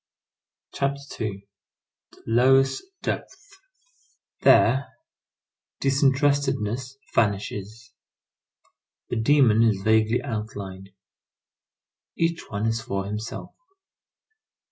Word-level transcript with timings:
CHAPTER 0.73 1.25
II—THE 1.25 2.23
LOWEST 2.25 2.83
DEPTHS 3.03 3.55
There 4.41 4.87
disinterestedness 5.79 6.97
vanishes. 7.13 7.93
The 9.09 9.17
demon 9.17 9.61
is 9.61 9.83
vaguely 9.83 10.23
outlined; 10.23 10.89
each 12.17 12.49
one 12.49 12.65
is 12.65 12.81
for 12.81 13.05
himself. 13.05 13.53